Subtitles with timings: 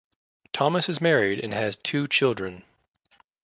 [0.51, 2.63] Thomas is married and has two children.